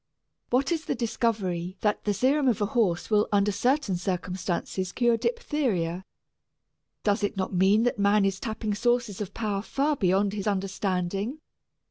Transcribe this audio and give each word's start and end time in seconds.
What 0.49 0.71
is 0.71 0.85
the 0.85 0.95
discovery 0.95 1.77
that 1.81 2.05
the 2.05 2.13
serum 2.15 2.47
of 2.47 2.59
a 2.59 2.65
horse 2.73 3.11
will 3.11 3.29
under 3.31 3.51
certain 3.51 3.97
circumstances 3.97 4.91
cure 4.91 5.15
diphtheria? 5.15 6.05
Does 7.03 7.21
it 7.23 7.37
not 7.37 7.53
mean 7.53 7.83
that 7.83 7.99
man 7.99 8.25
is 8.25 8.39
tapping 8.39 8.73
sources 8.73 9.21
of 9.21 9.35
power 9.35 9.61
far 9.61 9.95
beyond 9.95 10.33
his 10.33 10.47
understanding? 10.47 11.39